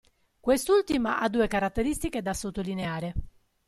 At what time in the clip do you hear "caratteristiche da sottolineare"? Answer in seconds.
1.47-3.13